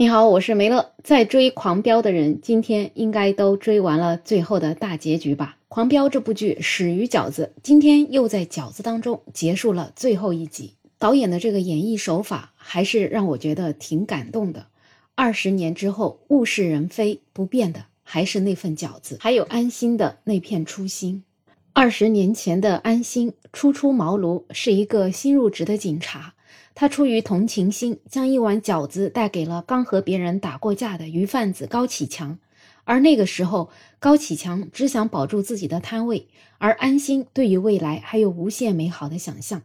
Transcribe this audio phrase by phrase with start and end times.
[0.00, 0.92] 你好，我是梅乐。
[1.04, 5.58] 在追《狂飙》的人，今天应该都追完了最后的大结局吧？
[5.68, 10.72] 《狂飙》这部剧始于饺子，今天又在饺子当中结束了最后一集。
[10.98, 14.68] 导演的这个演绎手法，还是让我觉得挺感动的。
[15.14, 21.24] 二十年之后，物是人非，不变的还是那份饺子，还有安心的那片初心。
[21.74, 26.32] 二十年前的安心，初出茅庐，是一个新入职的警察。
[26.80, 32.38] 他出于同情心，将一碗饺子带给了刚和别人打过架的鱼贩子高启强。
[32.84, 39.60] 而那个时候，高启强只想保住自己的摊位，而安心对于未来还有无限美好的想象。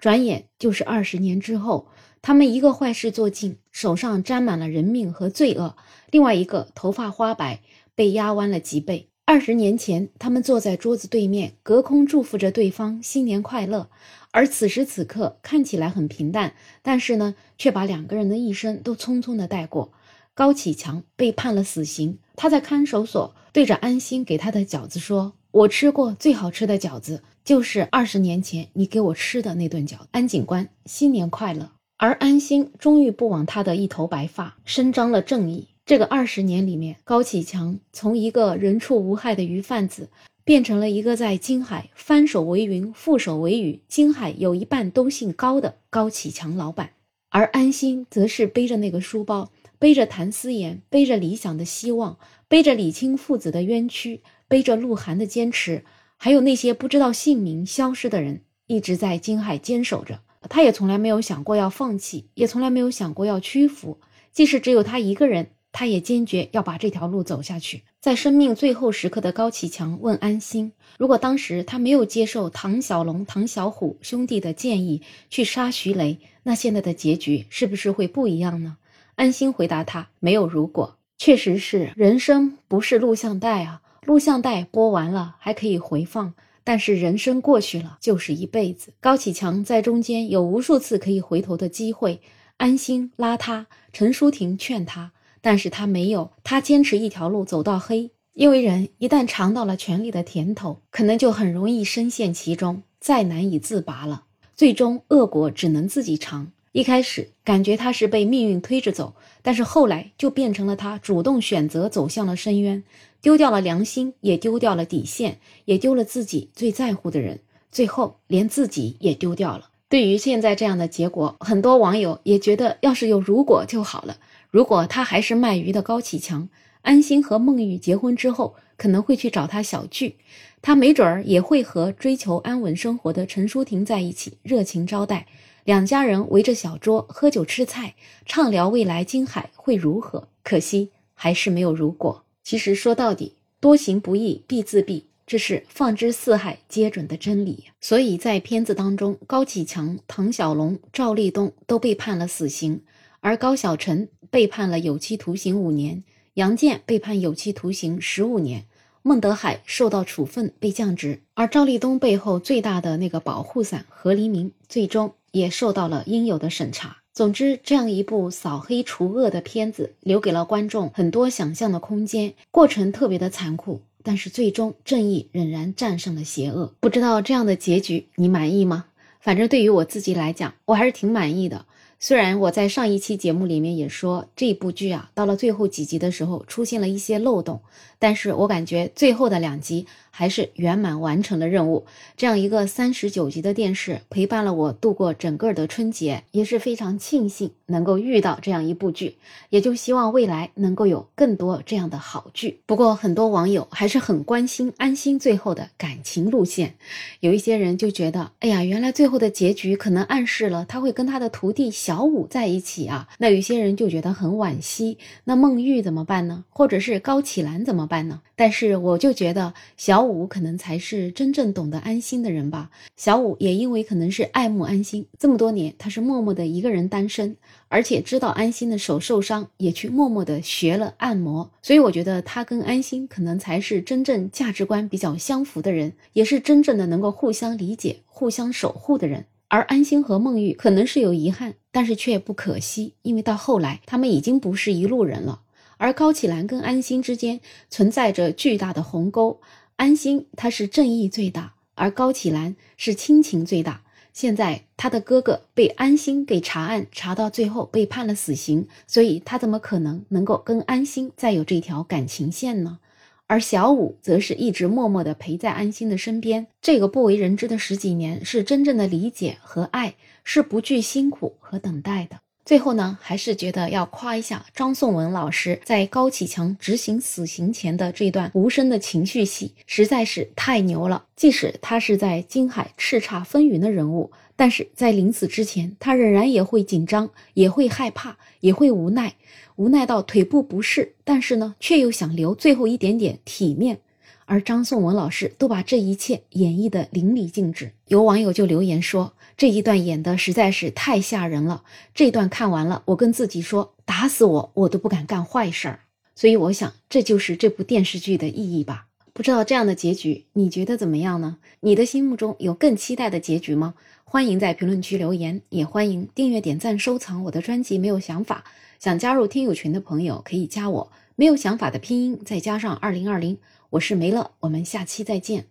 [0.00, 1.86] 转眼就是二十年之后，
[2.20, 5.76] 他们一个坏事做尽，手上沾满了人命和罪恶；
[6.10, 7.60] 另外一个头发花白，
[7.94, 9.08] 被压弯了脊背。
[9.24, 13.90] 二十年前，他们坐在桌子对面，隔空祝福着对方新年快乐。
[14.38, 19.90] 而此时此刻看起来很平淡，但是呢，却把两个人的一生都匆匆的带过。
[20.32, 31.72] 高启强被判了死刑，他在看守所对着安心给他的饺子说：“我吃过最好吃的饺子，就是二十年前你给我吃的那顿饺子。”安警官，新年快乐！
[31.96, 35.66] 而安心终于不枉他的一头白发，伸张了正义。
[35.84, 40.08] 这个二十年里面，高启强从一个人畜无害的鱼贩子。
[40.48, 46.92] 变成了一个在金海翻手为云，覆手为雨，金海有一半都姓高的高启强老板，
[47.28, 52.18] 而安心则是背着那个书包，背着谭思妍，背着理想的希望，
[52.48, 55.84] 背着李清父子的冤屈，背着鹿晗的坚持，
[56.16, 60.20] 还有那些不知道姓名消失的人，一直在金海坚守着。
[60.48, 63.98] 他也从来没有想过要放弃，也从来没有想过要屈服，
[64.32, 65.50] 即使只有他一个人。
[65.72, 67.82] 他也坚决要把这条路走下去。
[68.00, 78.76] 在生命最后时刻的高启强问安心：“如果当时他没有接受唐小龙、唐小虎兄弟的建议去杀徐雷，那现在的结局是不是会不一样呢？”
[79.16, 88.92] 安心回答他：“没有如果，确实是人生不是录像带啊，录像带播完了还可以回放，但是人生过去了就是一辈子。
[89.00, 92.20] 高启强在中间有无数次可以回头的机会，
[92.58, 98.10] 安心拉他，陈淑婷劝他。”但是他没有，他坚持一条路走到黑。
[98.34, 104.24] 因为人一旦尝到了权力的甜头，可能就很容易深陷其中，再难以自拔了。
[104.54, 106.52] 最终恶果只能自己尝。
[106.72, 112.84] 一开始感觉他是被命运推着走，但是后来就变成了他主动选择走向了深渊，
[113.20, 117.40] 丢掉了良心，也丢掉了底线，也丢了自己最在乎的人，
[117.72, 119.70] 最后连自己也丢掉了。
[119.88, 124.18] 对于现在这样的结果，很多网友也觉得，要是有如果就好了。
[124.50, 126.48] 如果他还是卖鱼的高启强，
[126.82, 130.16] 安心和孟玉结婚之后，可能会去找他小聚，
[130.62, 135.26] 他没准儿也会和追求安稳生活的陈淑婷在一起热情招待，
[135.64, 137.94] 两家人围着小桌喝酒吃菜，
[138.24, 140.28] 畅聊未来金海会如何。
[140.42, 142.24] 可惜还是没有如果。
[142.42, 147.64] 其实说到底，多行不义必自毙，这是放之四海皆准的真理。
[147.82, 152.80] 所以在片子当中，高启强、唐小龙、赵立东都被判了死刑。
[153.20, 156.02] 而高晓晨被判了有期徒刑五年，
[156.34, 158.64] 杨健被判有期徒刑十五年，
[159.02, 166.98] 孟德海受到处分被降职，而赵立东背后最大的那个保护伞何黎明最终也受到了应有的审查。
[167.12, 176.74] 总之，这样一部扫黑除恶的片子，留给了观众很多想象的空间，过程特别的残酷，但是最终正义仍然战胜了邪恶。
[176.78, 178.84] 不知道这样的结局你满意吗？
[179.20, 181.66] 反正对于我自己来讲，我还是挺满意的。
[182.00, 187.60] 虽然我在上一期节目里面也说这部剧啊，到了最后几集的时候出现了一些漏洞，
[187.98, 191.86] 但是我感觉最后的两集还是圆满完成了任务。
[192.16, 199.16] 这样一个三十九集的电视陪伴了我度过整个的春节，也是非常庆幸能够遇到这样一部剧，
[199.50, 202.60] 也就希望未来能够有更多这样的好剧。
[202.66, 206.74] 不过很多网友还是很关心安心最后的感情路线，
[207.20, 211.70] 有一些人就觉得，哎呀，原来最后的结局可能暗示了他会跟他的徒弟。
[211.70, 214.98] 小五在一起啊，那有些人就觉得很惋惜。
[215.24, 216.44] 那孟玉怎么办呢？
[216.50, 218.20] 或者是高启兰怎么办呢？
[218.36, 222.70] 但是我就觉得小五可能才是真正懂得安心的人吧。
[222.96, 227.36] 小五也因为可能是爱慕安心，这么多年他是默默的一个人单身，
[227.68, 231.50] 而且知道安心的手受伤，也去默默的学了按摩。
[231.62, 239.24] 所以我觉得他跟安心可能才是真正价值观比较相符的人，也是真正的能够互相理解、互相守护的人。
[239.50, 245.40] 而安心和孟玉可能是有遗憾，但是却不可惜，因为到后来他们已经不是一路人了。
[245.78, 247.40] 而高启兰跟安心之间
[247.70, 249.40] 存在着巨大的鸿沟，
[249.76, 253.82] 安心他是正义最大，而高启兰是亲情最大。
[254.12, 262.80] 现在他的哥哥被安心给查案，查到最后被判了死刑，所以他怎么可能能够跟安心再有这条感情线呢？
[263.28, 266.48] 而小五则是一直默默地陪在安心的身边。
[266.60, 269.94] 这个不为人知的十几年，是真正的理解和爱，
[270.24, 272.18] 是不惧辛苦和等待的。
[272.48, 281.04] 最后呢，还是觉得要夸一下张颂文老师在高启强执行死刑前的这段无声的情绪戏，实在是太牛了。
[281.14, 289.14] 即使他是在金海叱咤风云的人物，但是在临死之前，他仍然也会紧张，也会害怕，也会无奈，
[289.56, 293.80] 无奈到腿部不适，但是呢，却又想留最后一点点体面。
[294.28, 297.72] 而张颂文老师都把这一切演绎得淋漓尽致。
[297.86, 299.14] 有网友就留言说。
[299.38, 301.62] 这一段演的实在是太吓人了，
[301.94, 305.80] 这段看完了，我跟自己说，打死我我都不敢干坏事儿。
[306.16, 308.86] 所以我想，这就是这部电视剧的意义吧。
[309.12, 311.38] 不知道这样的结局你觉得怎么样呢？
[311.60, 313.74] 你的心目中有更期待的结局吗？
[314.02, 317.78] 欢迎在评论区留言，也欢迎订阅、点赞、收藏我的专辑。
[317.78, 318.42] 没有想法，
[318.80, 323.38] 想加入听友群的朋友可以加我，没有想法的拼音再加上二零二零，
[323.72, 325.48] 我是梅乐，我们下期再见。